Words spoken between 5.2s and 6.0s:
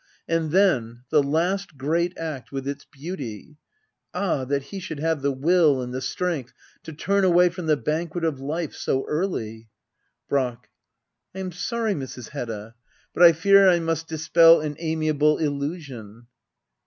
the will and